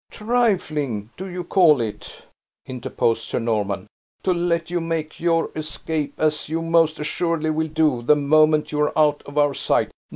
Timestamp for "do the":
7.67-8.15